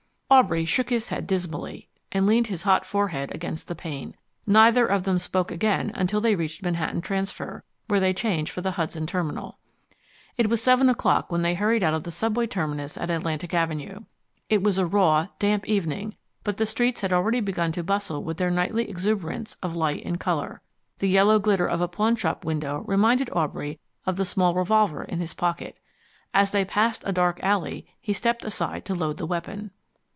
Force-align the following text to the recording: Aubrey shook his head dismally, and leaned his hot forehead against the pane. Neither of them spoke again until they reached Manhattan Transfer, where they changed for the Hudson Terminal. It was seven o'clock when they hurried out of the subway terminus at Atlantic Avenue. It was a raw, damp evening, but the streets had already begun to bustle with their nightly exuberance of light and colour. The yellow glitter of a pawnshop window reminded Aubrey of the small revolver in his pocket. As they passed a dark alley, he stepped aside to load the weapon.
Aubrey 0.33 0.63
shook 0.63 0.91
his 0.91 1.09
head 1.09 1.27
dismally, 1.27 1.89
and 2.09 2.25
leaned 2.25 2.47
his 2.47 2.63
hot 2.63 2.85
forehead 2.85 3.35
against 3.35 3.67
the 3.67 3.75
pane. 3.75 4.15
Neither 4.47 4.87
of 4.87 5.03
them 5.03 5.19
spoke 5.19 5.51
again 5.51 5.91
until 5.93 6.21
they 6.21 6.35
reached 6.35 6.63
Manhattan 6.63 7.01
Transfer, 7.01 7.65
where 7.89 7.99
they 7.99 8.13
changed 8.13 8.49
for 8.49 8.61
the 8.61 8.71
Hudson 8.71 9.05
Terminal. 9.05 9.57
It 10.37 10.49
was 10.49 10.61
seven 10.63 10.87
o'clock 10.87 11.33
when 11.33 11.41
they 11.41 11.53
hurried 11.55 11.83
out 11.83 11.93
of 11.93 12.03
the 12.03 12.11
subway 12.11 12.47
terminus 12.47 12.95
at 12.95 13.09
Atlantic 13.09 13.53
Avenue. 13.53 14.05
It 14.47 14.63
was 14.63 14.77
a 14.77 14.85
raw, 14.85 15.27
damp 15.37 15.67
evening, 15.67 16.15
but 16.45 16.55
the 16.55 16.65
streets 16.65 17.01
had 17.01 17.11
already 17.11 17.41
begun 17.41 17.73
to 17.73 17.83
bustle 17.83 18.23
with 18.23 18.37
their 18.37 18.49
nightly 18.49 18.89
exuberance 18.89 19.57
of 19.61 19.75
light 19.75 20.01
and 20.05 20.17
colour. 20.17 20.61
The 20.99 21.09
yellow 21.09 21.39
glitter 21.39 21.67
of 21.67 21.81
a 21.81 21.89
pawnshop 21.89 22.45
window 22.45 22.85
reminded 22.87 23.29
Aubrey 23.33 23.79
of 24.05 24.15
the 24.15 24.23
small 24.23 24.53
revolver 24.55 25.03
in 25.03 25.19
his 25.19 25.33
pocket. 25.33 25.77
As 26.33 26.51
they 26.51 26.63
passed 26.63 27.03
a 27.05 27.11
dark 27.11 27.41
alley, 27.43 27.85
he 27.99 28.13
stepped 28.13 28.45
aside 28.45 28.85
to 28.85 28.95
load 28.95 29.17
the 29.17 29.25
weapon. 29.27 29.71